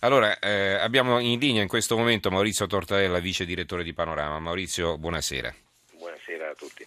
[0.00, 4.38] Allora, eh, abbiamo in linea in questo momento Maurizio Tortarella, vice direttore di Panorama.
[4.38, 5.52] Maurizio, buonasera.
[5.96, 6.86] Buonasera a tutti.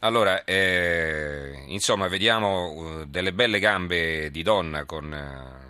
[0.00, 5.65] Allora, eh, insomma, vediamo uh, delle belle gambe di donna con uh,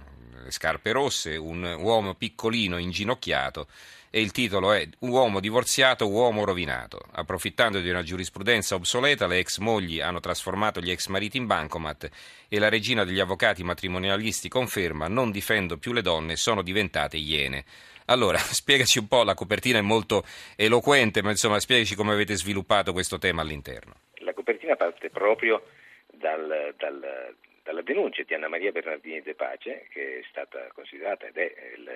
[0.47, 3.67] le scarpe rosse, un uomo piccolino inginocchiato
[4.11, 7.03] e il titolo è Uomo divorziato, uomo rovinato.
[7.13, 12.09] Approfittando di una giurisprudenza obsoleta, le ex mogli hanno trasformato gli ex mariti in bancomat
[12.49, 17.65] e la regina degli avvocati matrimonialisti conferma non difendo più le donne, sono diventate iene.
[18.07, 20.25] Allora, spiegaci un po', la copertina è molto
[20.57, 23.95] eloquente, ma insomma, spiegaci come avete sviluppato questo tema all'interno.
[24.21, 25.63] La copertina parte proprio
[26.11, 31.37] dal, dal dalla denuncia di Anna Maria Bernardini De Pace, che è stata considerata ed
[31.37, 31.93] è la,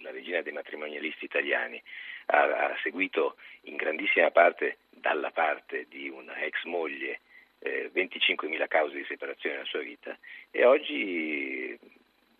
[0.00, 1.82] la regina dei matrimonialisti italiani,
[2.26, 7.20] ha, ha, seguito in grandissima parte dalla parte di una ex moglie
[7.60, 10.14] eh, 25.000 cause di separazione nella sua vita
[10.50, 11.78] e oggi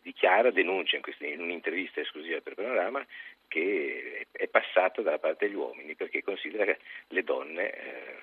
[0.03, 3.03] dichiara, denuncia in, questa, in un'intervista esclusiva per Panorama
[3.49, 6.77] che è, è passata dalla parte degli uomini perché considera
[7.09, 8.14] le donne, eh,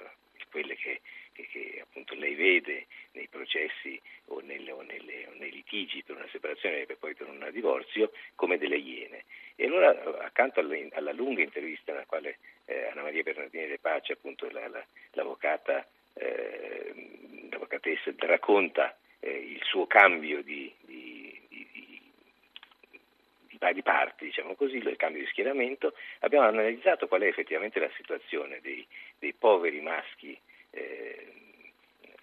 [0.51, 1.01] quelle che
[1.33, 6.15] che, che appunto lei vede nei processi o, nelle, o, nelle, o, nei litigi per
[6.15, 9.25] una separazione e poi per un divorzio come delle iene.
[9.55, 9.89] E allora
[10.23, 14.67] accanto alla, alla lunga intervista nella quale eh, Anna Maria Bernardini De Pace, appunto la,
[14.67, 16.93] la, l'avvocata, eh,
[17.49, 20.71] l'avvocatessa, racconta eh, il suo cambio di,
[23.71, 28.59] di parti, diciamo così, il cambio di schieramento, abbiamo analizzato qual è effettivamente la situazione
[28.61, 28.85] dei,
[29.19, 30.37] dei poveri maschi
[30.71, 31.27] eh,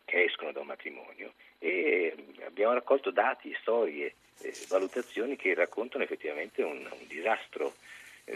[0.04, 6.62] che escono da un matrimonio e abbiamo raccolto dati, storie, eh, valutazioni che raccontano effettivamente
[6.62, 7.74] un, un disastro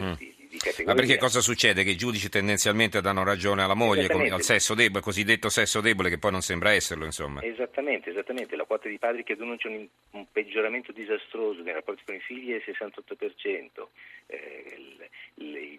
[0.01, 0.13] mm.
[0.13, 0.85] di, di categoria.
[0.85, 1.83] Ma perché cosa succede?
[1.83, 6.17] Che i giudici tendenzialmente danno ragione alla moglie, al sesso debole, cosiddetto sesso debole, che
[6.17, 7.41] poi non sembra esserlo, insomma.
[7.43, 8.55] Esattamente, esattamente.
[8.55, 12.51] La quota di padri che denunciano un, un peggioramento disastroso nei rapporti con i figli
[12.51, 13.87] è il 68%.
[14.27, 14.77] Eh,
[15.35, 15.77] le,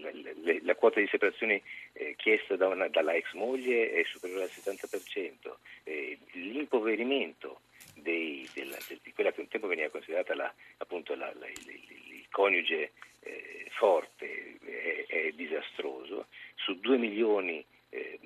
[0.00, 1.60] le, le, la quota di separazioni
[1.92, 5.54] eh, chiesta da una, dalla ex moglie è superiore al 70%.
[5.84, 7.60] Eh, l'impoverimento
[7.94, 12.26] dei, della, di quella che un tempo veniva considerata la, appunto la, la, il, il,
[12.30, 16.26] coniuge eh, forte è, è, disastroso.
[16.54, 18.18] Su 2 milioni eh,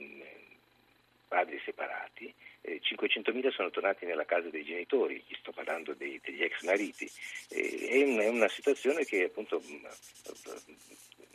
[1.28, 2.32] padri separati,
[2.62, 7.10] eh, 500.000 sono tornati nella casa dei genitori, sto parlando dei, degli ex mariti.
[7.48, 9.62] Eh, è, una, è, una, situazione che appunto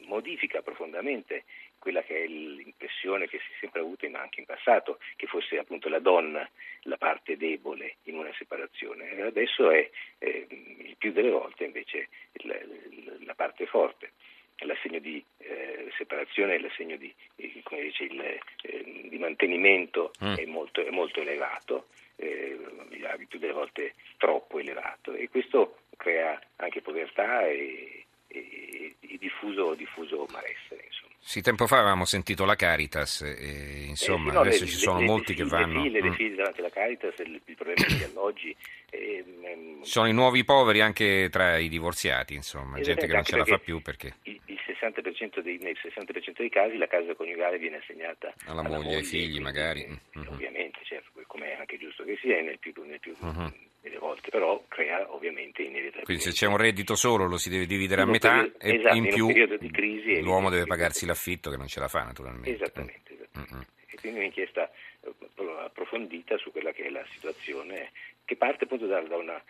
[0.05, 1.43] modifica profondamente
[1.87, 5.87] quella che è l'impressione che si è sempre avuta anche in passato, che fosse appunto
[5.87, 6.45] la donna
[6.81, 9.21] la parte debole in una separazione.
[9.21, 12.09] Adesso è eh, il più delle volte invece
[12.43, 12.57] la,
[13.23, 14.11] la parte forte
[14.65, 20.33] l'assegno di eh, separazione e l'assegno di, eh, dice, il, eh, di mantenimento mm.
[20.33, 21.87] è, molto, è, molto, elevato,
[22.17, 22.57] eh,
[23.29, 30.25] più delle volte troppo elevato e questo crea anche povertà e, e, e diffuso, diffuso
[30.31, 30.76] malessere.
[31.27, 34.77] Sì, tempo fa avevamo sentito la Caritas, e, insomma, eh, sì, no, adesso le, ci
[34.77, 35.81] sono le, molti le, che vanno...
[35.81, 36.13] File, le mm.
[36.13, 38.55] file davanti alla Caritas, il, il problema degli alloggi...
[38.91, 43.35] Ehm, ehm, sono i nuovi poveri anche tra i divorziati, insomma, gente che non ce
[43.35, 44.13] la fa più perché...
[44.21, 48.77] Il, il 60% dei, nel 60% dei casi la casa coniugale viene assegnata alla, alla
[48.77, 49.85] moglie, ai figli magari.
[49.85, 50.27] Mm-hmm.
[50.29, 53.47] Ovviamente, certo, come è anche giusto che sia nel più, nel più mm-hmm
[53.87, 56.03] delle volte, però crea ovviamente inevitabilmente.
[56.03, 58.95] Quindi se c'è un reddito solo lo si deve dividere a metà periodo, e esatto,
[58.95, 62.53] in più in di crisi l'uomo deve pagarsi l'affitto che non ce la fa naturalmente.
[62.53, 63.53] Esattamente, esattamente.
[63.53, 63.61] Mm-hmm.
[63.87, 64.69] E quindi un'inchiesta
[65.01, 65.13] eh,
[65.65, 67.91] approfondita su quella che è la situazione
[68.27, 69.41] che parte appunto da, da una,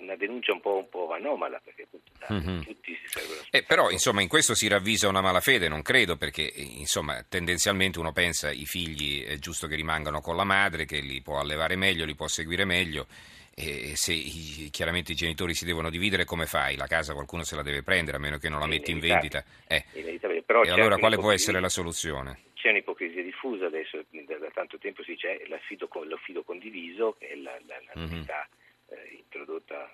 [0.00, 2.60] una, denuncia un po', un po', anomala perché appunto mm-hmm.
[2.60, 6.42] tutti si servono eh, però insomma in questo si ravvisa una malafede non credo perché
[6.54, 11.22] insomma tendenzialmente uno pensa i figli è giusto che rimangano con la madre che li
[11.22, 13.08] può allevare meglio li può seguire meglio
[13.56, 16.76] e se i, chiaramente i genitori si devono dividere, come fai?
[16.76, 19.44] La casa qualcuno se la deve prendere, a meno che non la metti in vendita.
[19.66, 19.84] Eh.
[19.92, 22.40] E allora quale può essere la soluzione?
[22.54, 27.52] C'è un'ipocrisia diffusa adesso, da, tanto tempo si dice l'affido, l'affido condiviso, che è la,
[27.66, 28.10] la, la mm-hmm.
[28.10, 28.48] novità
[28.88, 29.92] eh, introdotta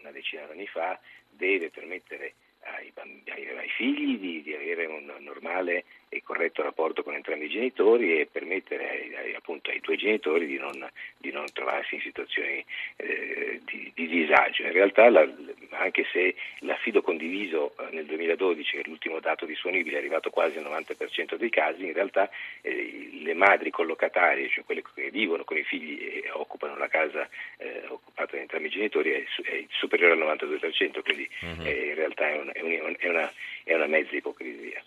[0.00, 5.12] una decina di anni fa, deve permettere ai, ai, ai figli di, di, avere un
[5.20, 9.96] normale e corretto rapporto con entrambi i genitori e permettere ai, ai, appunto, ai tuoi
[9.96, 10.86] genitori di non,
[11.16, 12.62] di non trovarsi in situazioni
[12.96, 14.64] eh, di, di, disagio.
[14.64, 15.26] In realtà la,
[15.70, 20.58] anche se l'affido condiviso eh, nel 2012, che è l'ultimo dato disponibile, è arrivato quasi
[20.58, 22.28] al 90% dei casi, in realtà
[22.60, 27.26] eh, le madri collocatarie, cioè quelle che vivono con i figli e occupano la casa
[27.56, 31.66] eh, occupata da entrambi i genitori, è, è superiore al 92%, quindi uh-huh.
[31.66, 33.32] in realtà è, un, è, un, è, una,
[33.64, 34.84] è una mezza ipocrisia.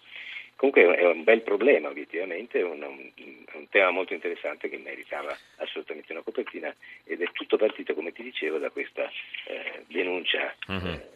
[0.56, 3.12] Comunque è un bel problema obiettivamente, è un, un,
[3.54, 6.74] un, tema molto interessante che meritava assolutamente una copertina
[7.04, 9.10] ed è tutto partito, come ti dicevo, da questa
[9.48, 11.14] eh, denuncia eh,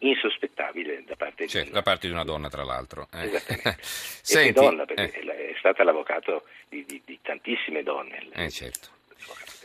[0.00, 3.08] insospettabile da parte, cioè, di, da parte, di, una donna, tra l'altro.
[3.12, 3.40] Eh.
[3.80, 5.50] Senti, e donna, perché eh.
[5.52, 8.28] è stata l'avvocato di, di, di tantissime donne.
[8.34, 8.88] Eh, certo.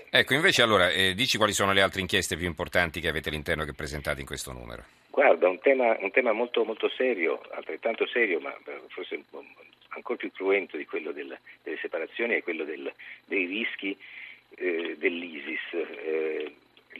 [0.09, 3.65] Ecco, invece allora, eh, dici quali sono le altre inchieste più importanti che avete all'interno
[3.65, 4.85] che presentate in questo numero?
[5.15, 8.53] Guarda, un tema, un tema molto, molto, serio, altrettanto serio, ma
[8.89, 9.23] forse
[9.91, 12.91] ancora più cruento di quello del, delle separazioni, è quello del,
[13.23, 13.97] dei rischi
[14.55, 15.71] eh, dell'ISIS.
[15.71, 16.53] Eh,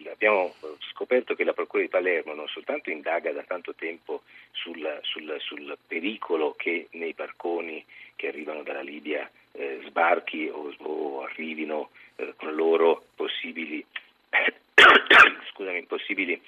[0.09, 0.55] abbiamo
[0.93, 4.21] scoperto che la Procura di Palermo non soltanto indaga da tanto tempo
[4.51, 7.83] sul, sul, sul pericolo che nei barconi
[8.15, 13.85] che arrivano dalla Libia eh, sbarchi o, o arrivino eh, con loro possibili,
[15.51, 16.41] scusami, possibili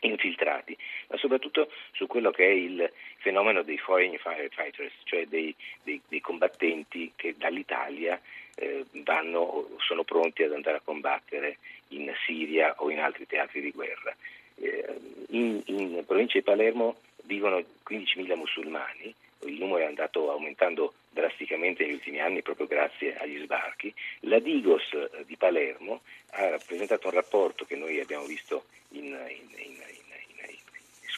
[0.00, 0.76] infiltrati,
[1.08, 6.20] ma soprattutto su quello che è il fenomeno dei foreign firefighters, cioè dei, dei, dei
[6.20, 8.20] combattenti che dall'Italia
[8.54, 13.70] eh, vanno, sono pronti ad andare a combattere in Siria o in altri teatri di
[13.70, 14.14] guerra.
[14.56, 14.84] Eh,
[15.30, 21.94] in, in provincia di Palermo vivono 15.000 musulmani, il numero è andato aumentando drasticamente negli
[21.94, 23.92] ultimi anni proprio grazie agli sbarchi.
[24.20, 29.48] La Digos eh, di Palermo ha presentato un rapporto che noi abbiamo visto in, in,
[29.56, 29.99] in, in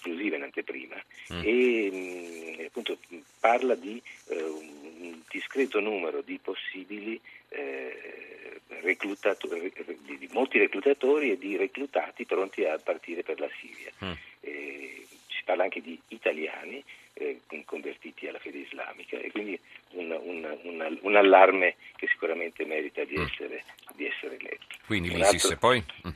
[0.03, 0.97] esclusiva in anteprima
[1.33, 1.41] mm.
[1.45, 2.99] e mh, mm, appunto
[3.39, 7.19] parla di eh, un discreto numero di possibili
[7.51, 9.73] eh, reclutatori,
[10.05, 13.93] di, di, molti reclutatori e di reclutati pronti a partire per la Siria.
[14.05, 14.13] Mm.
[14.41, 16.83] Eh, si parla anche di italiani
[17.15, 19.59] eh, convertiti alla fede islamica e quindi
[19.91, 23.23] un, un, un, un allarme che sicuramente merita di mm.
[23.23, 23.97] essere, mm.
[23.97, 24.77] di essere letto.
[24.87, 25.85] Quindi l'ISIS altro, poi?
[26.07, 26.11] Mm.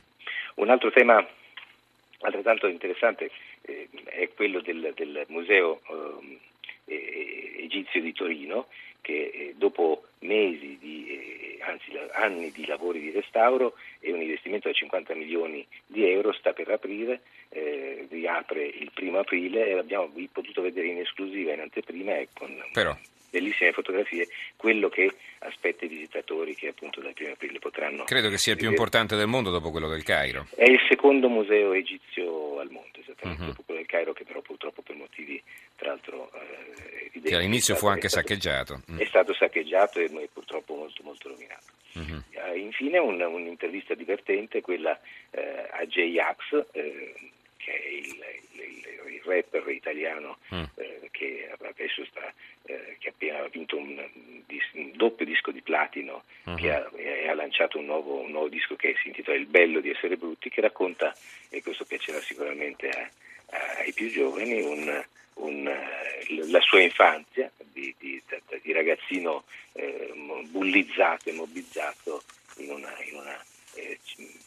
[0.55, 1.25] Un altro tema
[2.21, 3.31] altrettanto interessante
[3.61, 5.81] eh, è quello del, del Museo
[6.85, 8.67] eh, Egizio di Torino
[9.01, 14.67] che eh, dopo mesi di, eh, anzi anni di lavori di restauro e un investimento
[14.67, 20.11] da 50 milioni di euro sta per aprire, eh, riapre il primo aprile e abbiamo
[20.31, 22.95] potuto vedere in esclusiva in anteprima e con Però.
[23.37, 28.03] Bellissime fotografie quello che aspetta i visitatori che appunto dal primo aprile potranno...
[28.03, 30.47] Credo che sia il più importante del mondo dopo quello del Cairo.
[30.55, 33.49] È il secondo museo egizio al mondo, esattamente, uh-huh.
[33.49, 35.41] dopo quello del Cairo che però purtroppo per motivi
[35.75, 38.81] tra l'altro eh, che all'inizio fu anche stato, saccheggiato.
[38.91, 38.99] Mm.
[38.99, 41.75] È stato saccheggiato e purtroppo molto, molto rovinato.
[41.93, 42.55] Uh-huh.
[42.55, 44.99] Infine un, un'intervista divertente, quella
[45.31, 47.13] eh, a J-Ax, eh,
[47.57, 50.63] che è il, il, il, rapper italiano mm.
[50.75, 52.33] eh, che adesso sta,
[52.63, 53.97] eh, che appena ha vinto un,
[54.73, 56.55] un, doppio disco di platino, uh-huh.
[56.55, 59.79] che ha, e ha lanciato un nuovo, un nuovo, disco che si intitola Il bello
[59.79, 61.15] di essere brutti, che racconta,
[61.49, 63.09] e questo piacerà sicuramente a,
[63.51, 68.21] a, ai più giovani, un, un, eh, la sua infanzia di, di,
[68.61, 69.43] di ragazzino
[69.73, 70.13] eh,
[70.49, 72.23] bullizzato e mobbizzato
[72.57, 73.43] in una, in una
[73.75, 73.99] eh,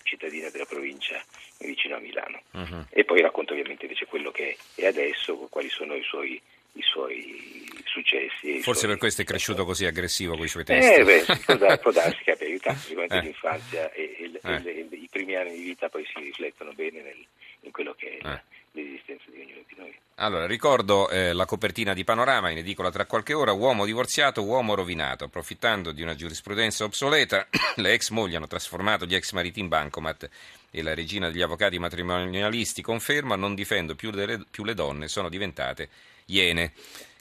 [0.02, 1.22] cittadina della provincia
[1.70, 2.40] vicino a Milano.
[2.52, 2.84] Uh-huh.
[2.90, 6.40] E poi racconta ovviamente invece quello che è adesso, quali sono i suoi,
[6.72, 8.60] i suoi successi.
[8.60, 8.90] Forse suoi...
[8.90, 11.00] per questo è cresciuto così aggressivo con i suoi testi.
[11.00, 13.22] Eh, beh, può, dar, può darsi che abbia aiutato sicuramente eh.
[13.22, 14.62] l'infanzia e, e, eh.
[14.64, 17.24] e, i primi anni di vita poi si riflettono bene nel,
[17.60, 18.42] in quello che è eh.
[18.72, 19.98] L'esistenza di ognuno di noi.
[20.16, 24.74] Allora, ricordo eh, la copertina di Panorama, in edicola tra qualche ora, uomo divorziato, uomo
[24.74, 25.24] rovinato.
[25.24, 27.46] Approfittando di una giurisprudenza obsoleta,
[27.76, 30.28] le ex mogli hanno trasformato gli ex mariti in bancomat
[30.70, 35.28] e la regina degli avvocati matrimonialisti conferma non difendo più, delle, più le donne, sono
[35.28, 35.88] diventate
[36.26, 36.72] iene.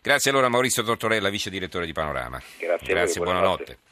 [0.01, 2.41] Grazie allora a Maurizio Tortorella, vice direttore di Panorama.
[2.57, 3.63] Grazie, Grazie voi, buonanotte.
[3.63, 3.87] buonanotte.